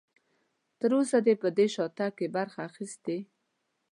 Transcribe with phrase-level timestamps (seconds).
[0.79, 3.17] تر اوسه دې په یو شاتګ کې برخه اخیستې؟